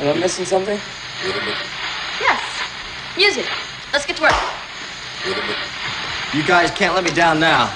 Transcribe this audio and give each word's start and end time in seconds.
Am 0.00 0.16
I 0.16 0.18
missing 0.18 0.46
something? 0.46 0.80
Yes. 2.20 2.42
Music. 3.18 3.46
Let's 3.92 4.06
get 4.06 4.16
to 4.16 4.22
work. 4.22 4.32
You 6.32 6.42
guys 6.42 6.70
can't 6.70 6.94
let 6.94 7.04
me 7.04 7.10
down 7.10 7.38
now. 7.38 7.66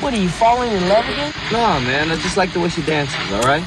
What 0.00 0.14
are 0.14 0.16
you 0.16 0.28
falling 0.28 0.70
in 0.70 0.88
love 0.88 1.08
again? 1.08 1.32
Nah, 1.50 1.80
man. 1.80 2.12
I 2.12 2.16
just 2.16 2.36
like 2.36 2.52
the 2.52 2.60
way 2.60 2.68
she 2.68 2.82
dances, 2.82 3.32
all 3.32 3.40
right? 3.42 3.64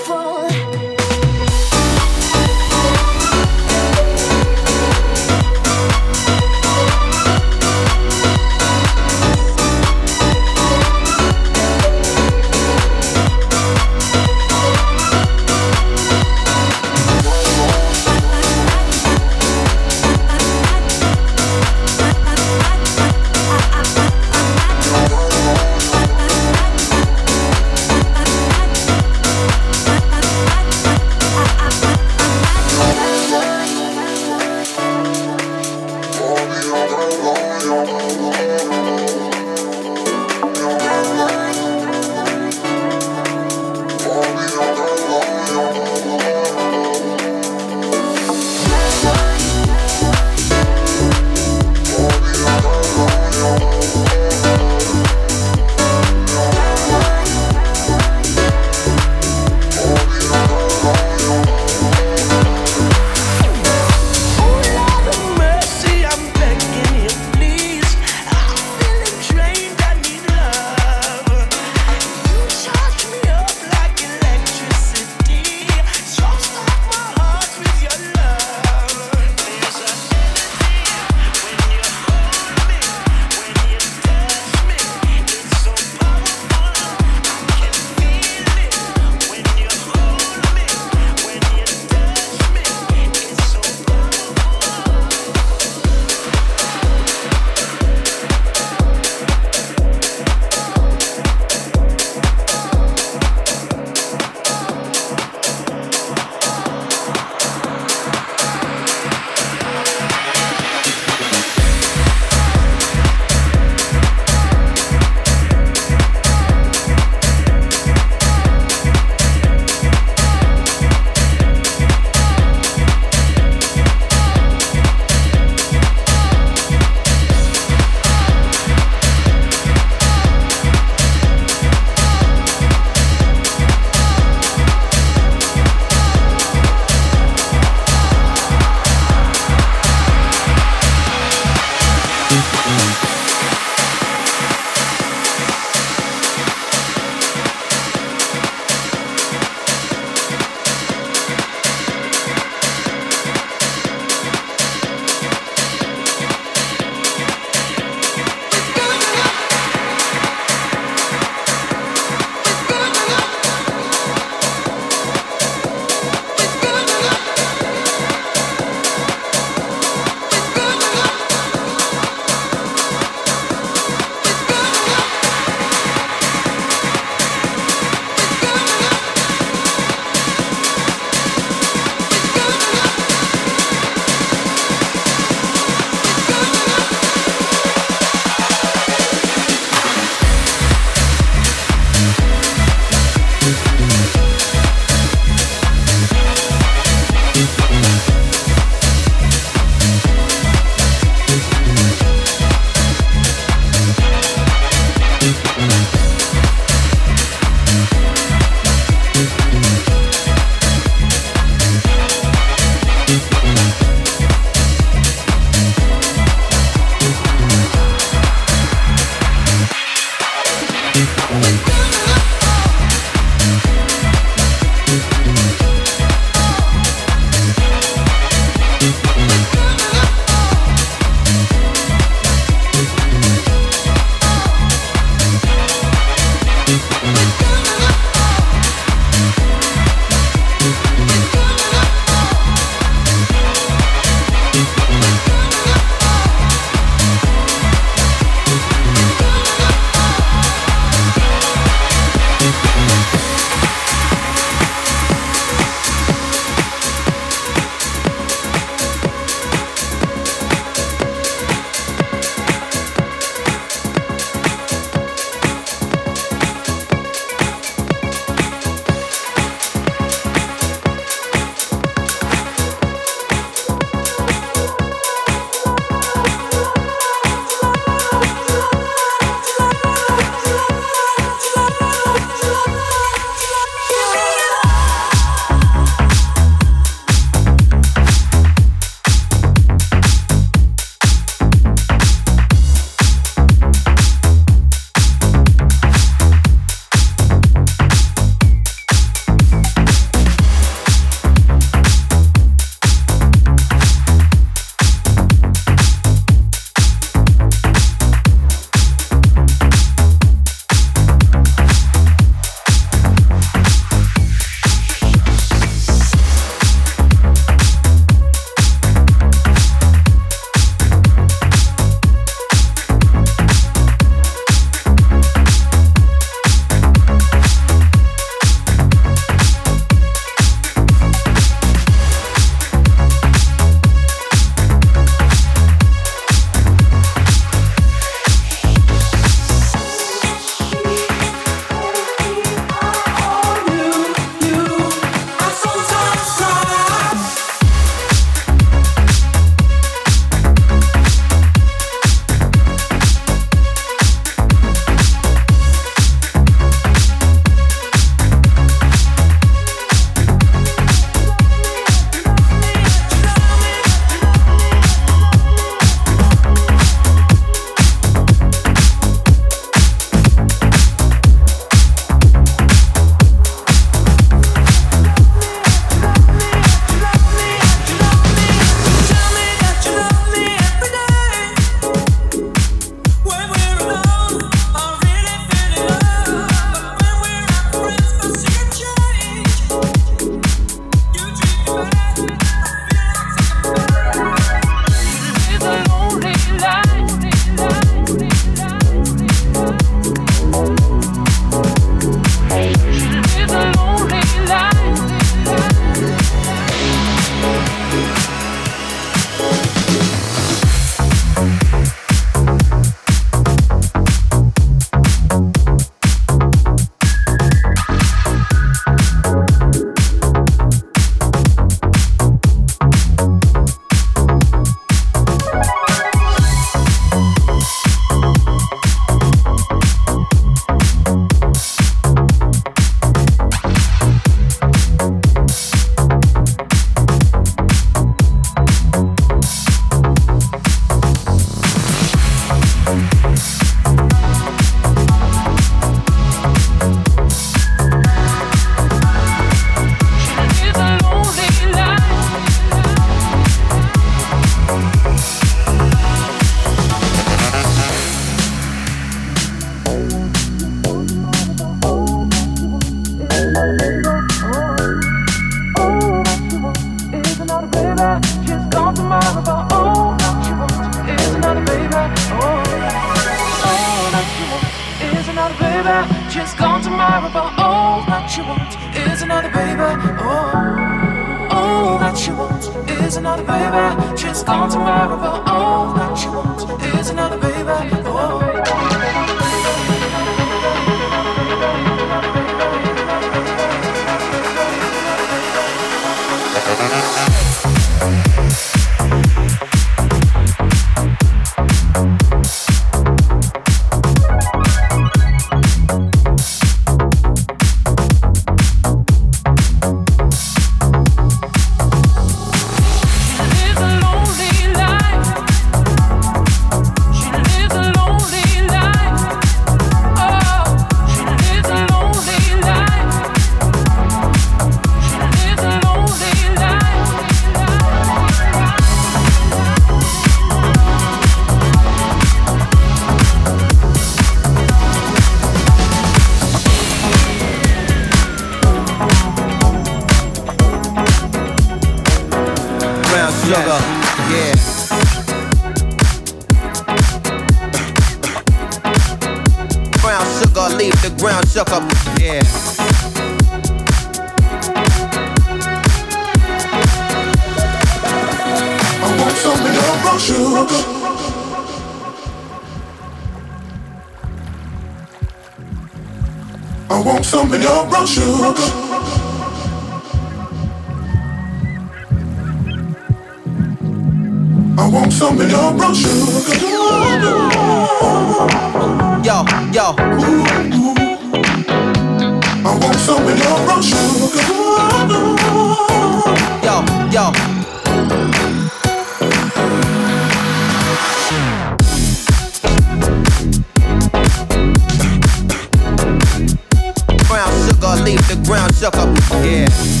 suck 598.81 598.97
up. 598.97 599.15
Yeah. 599.45 600.00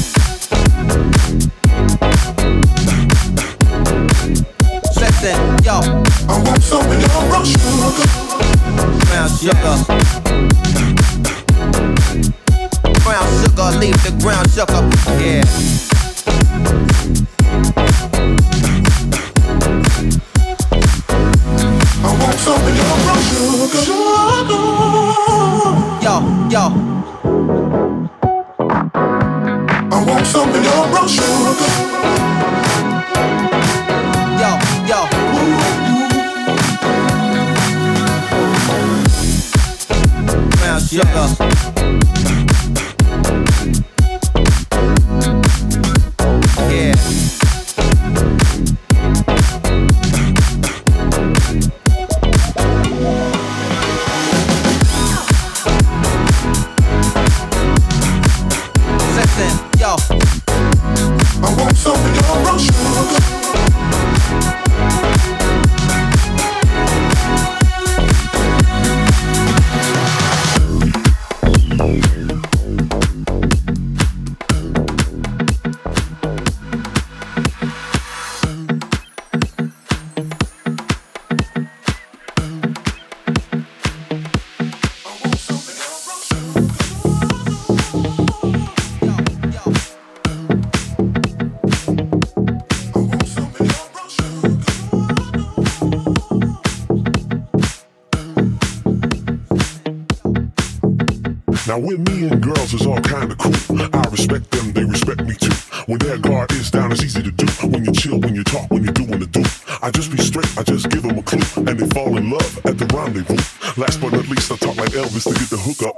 Now 101.71 101.79
with 101.79 102.05
me 102.09 102.27
and 102.27 102.43
girls 102.43 102.73
is 102.73 102.85
all 102.85 102.99
kinda 102.99 103.33
cool. 103.37 103.81
I 103.93 104.03
respect 104.11 104.51
them, 104.51 104.73
they 104.73 104.83
respect 104.83 105.21
me 105.21 105.35
too. 105.35 105.55
When 105.85 105.99
their 105.99 106.17
guard 106.17 106.51
is 106.51 106.69
down, 106.69 106.91
it's 106.91 107.01
easy 107.01 107.23
to 107.23 107.31
do. 107.31 107.45
When 107.65 107.85
you 107.85 107.93
chill, 107.93 108.19
when 108.19 108.35
you 108.35 108.43
talk, 108.43 108.69
when 108.69 108.83
you're 108.83 108.91
doing 108.91 109.19
the 109.19 109.25
do. 109.25 109.41
I 109.81 109.89
just 109.89 110.11
be 110.11 110.17
straight, 110.17 110.51
I 110.57 110.63
just 110.63 110.89
give 110.89 111.03
them 111.03 111.17
a 111.17 111.23
clue. 111.23 111.39
And 111.65 111.79
they 111.79 111.87
fall 111.95 112.17
in 112.17 112.29
love 112.29 112.65
at 112.65 112.77
the 112.77 112.85
rendezvous. 112.93 113.37
Last 113.81 114.01
but 114.01 114.11
not 114.11 114.27
least, 114.27 114.51
I 114.51 114.57
talk 114.57 114.75
like 114.75 114.89
Elvis 114.89 115.23
to 115.23 115.39
get 115.39 115.49
the 115.49 115.55
hook 115.55 115.81
up. 115.87 115.95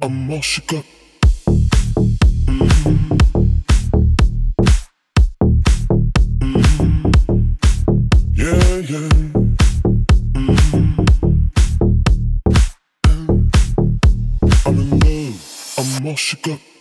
I'm 0.00 0.32
all 0.32 0.40
shook 0.40 0.72
up. 0.72 1.01
you 16.32 16.38
go. 16.40 16.71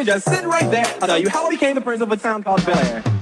me 0.00 0.06
just 0.06 0.24
sit 0.24 0.44
right 0.44 0.70
there. 0.70 0.86
I'll 1.02 1.08
tell 1.08 1.18
you 1.18 1.28
how 1.28 1.46
I 1.46 1.50
became 1.50 1.74
the 1.74 1.80
prince 1.80 2.00
of 2.00 2.10
a 2.10 2.16
town 2.16 2.42
called 2.42 2.64
Bel 2.64 2.78
Air. 2.78 3.19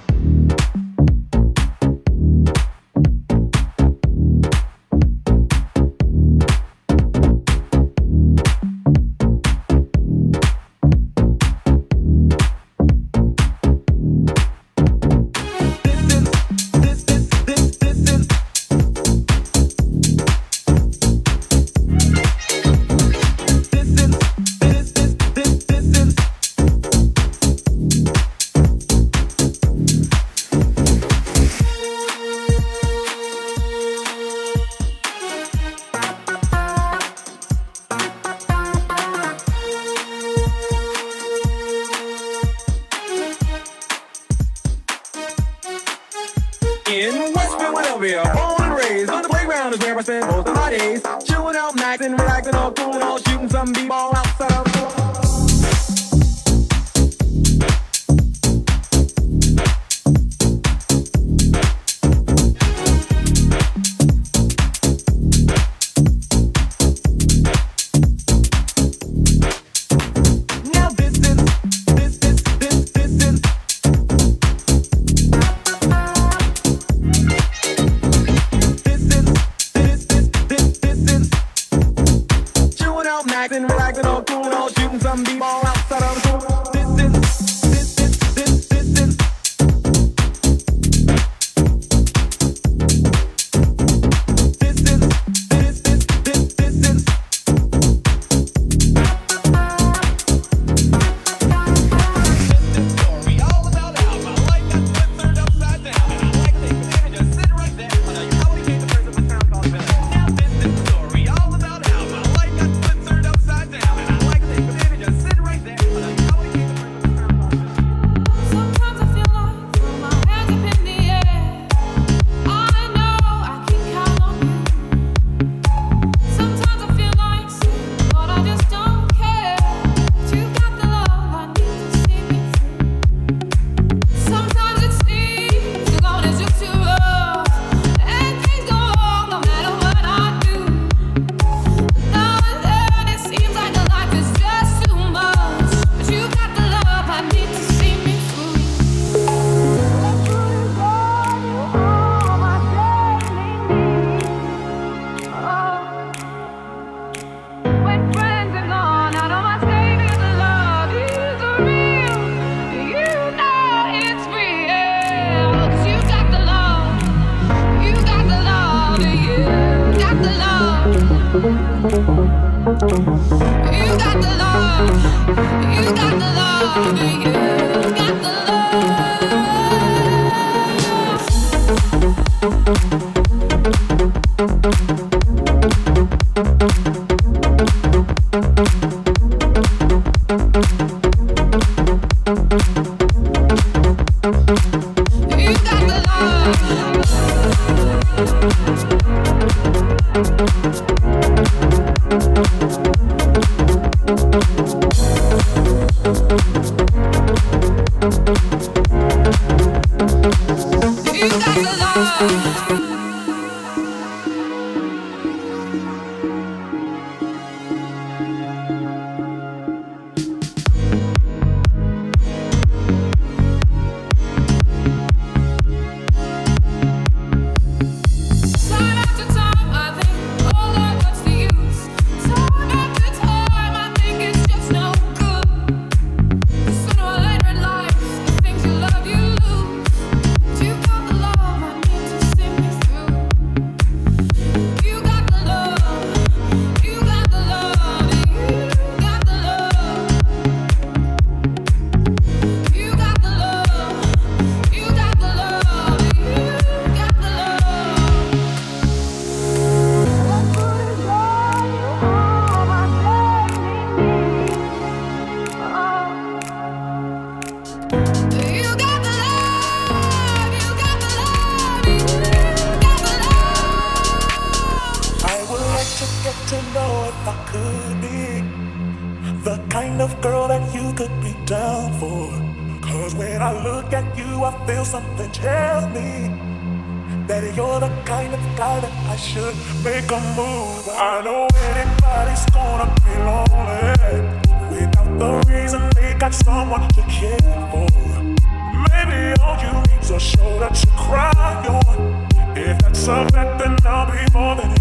expect, 303.29 303.59
then 303.59 303.77
I'll 303.85 304.11
be 304.11 304.33
more 304.33 304.57
than 304.57 304.78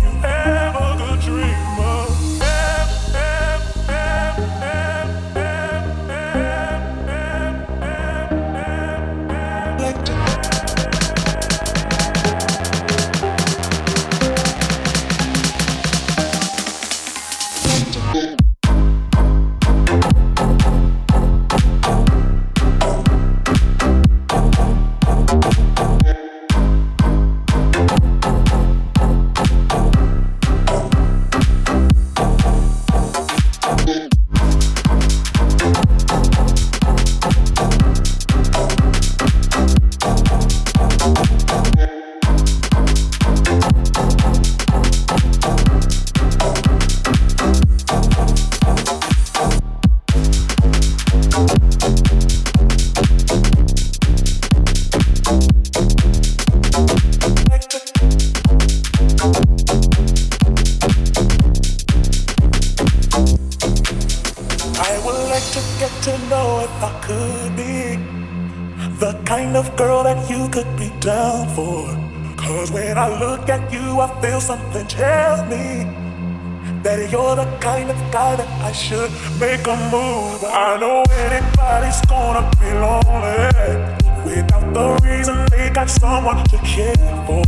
make 79.40 79.66
a 79.68 79.76
move. 79.92 80.44
I 80.44 80.78
know 80.80 81.04
anybody's 81.26 82.02
gonna 82.08 82.50
be 82.60 82.72
lonely 82.84 83.78
without 84.26 84.74
the 84.74 84.88
reason 85.08 85.46
they 85.52 85.70
got 85.70 85.90
someone 85.90 86.44
to 86.46 86.58
care 86.60 86.96
for. 87.26 87.44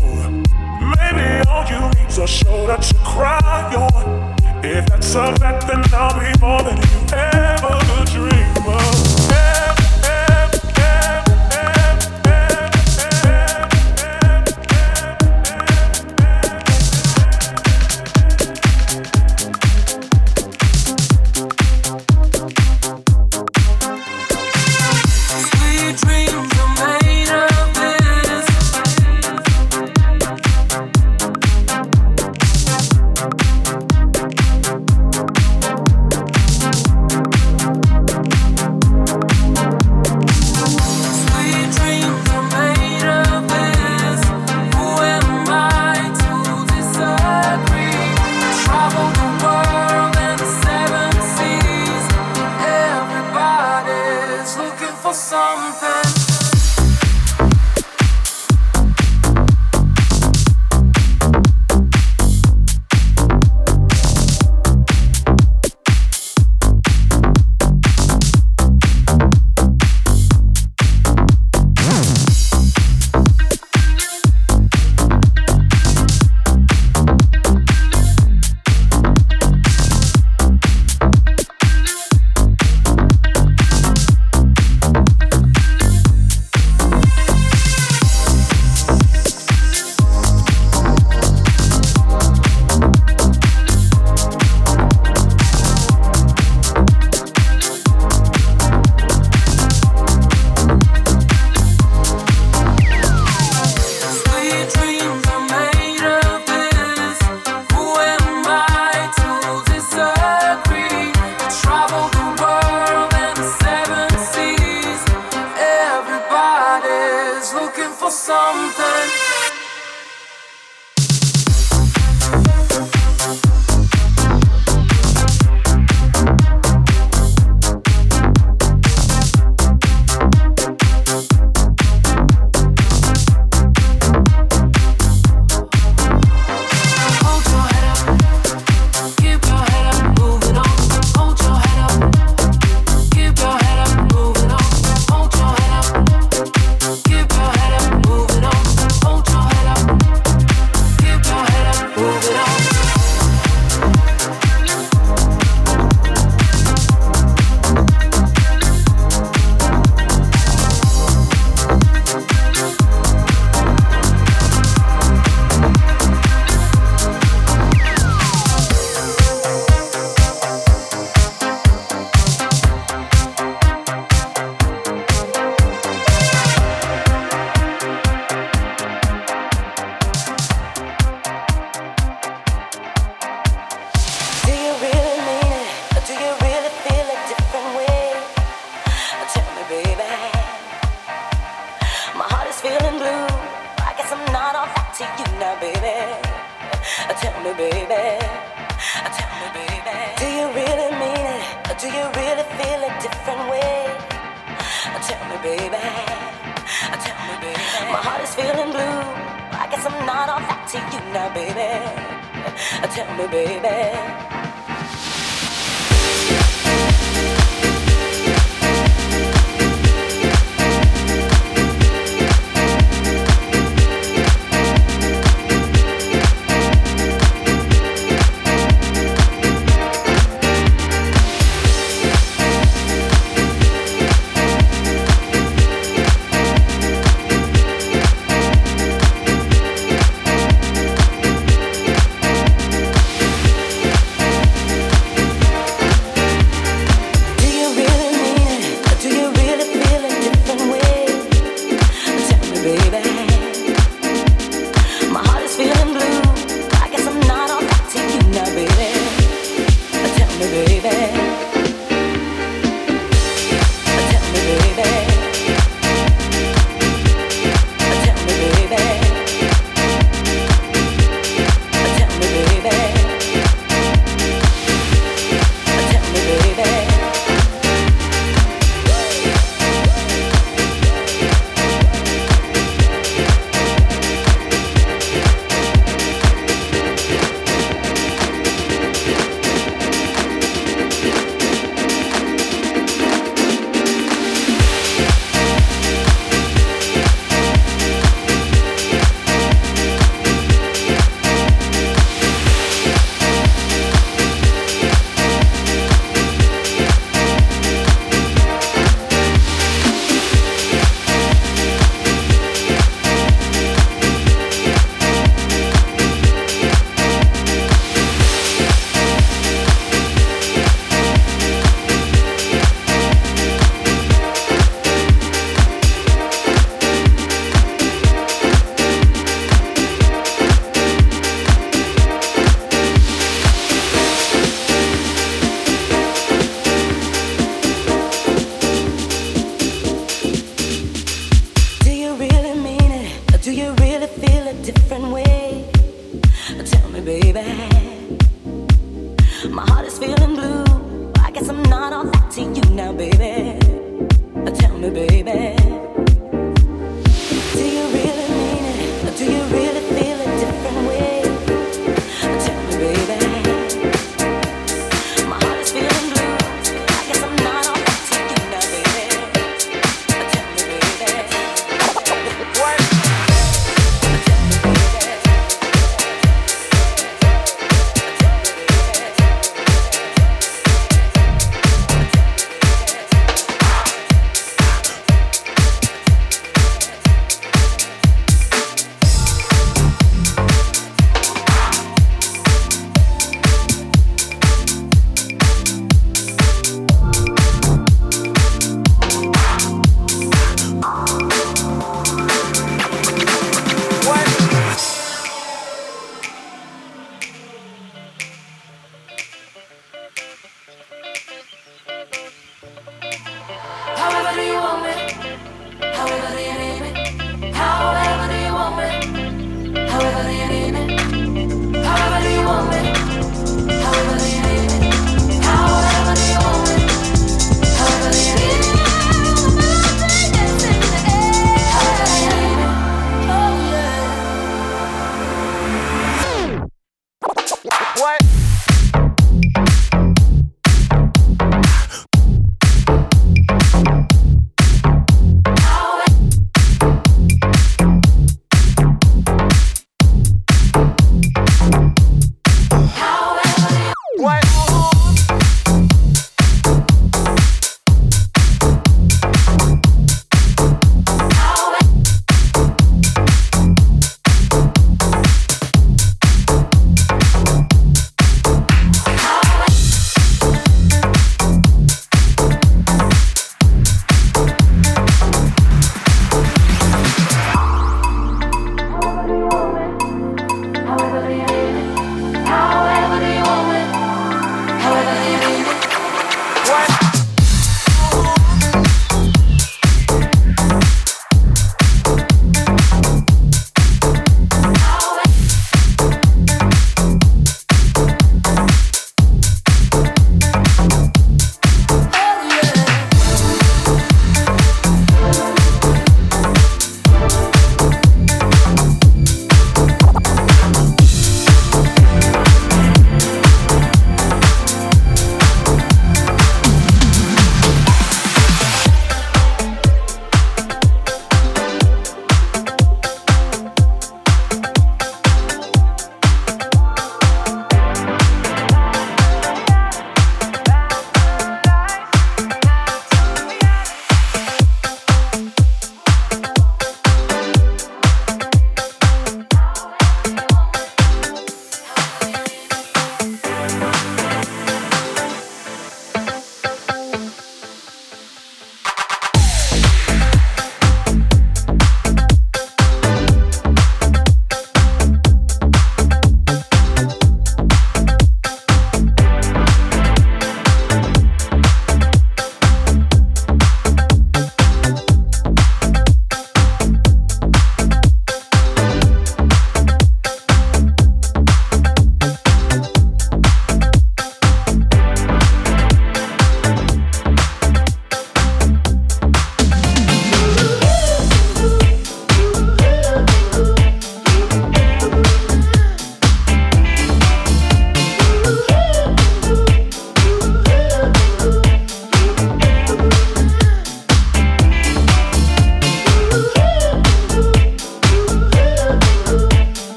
Maybe 0.98 1.48
all 1.50 1.65
you 1.72 1.82
need's 2.00 2.18
a 2.18 2.28
shoulder 2.28 2.78
to 2.78 2.96
cry 3.04 3.74
on. 3.76 4.36
If 4.63 4.86
that's 4.88 5.15
a 5.15 5.34
fact, 5.36 5.68
then 5.68 5.84
I'll 5.94 6.13
be 6.20 6.32
more 6.39 6.62
than 6.63 6.78
you 6.78 7.00
ever 7.13 8.06
dreamed. 8.12 8.49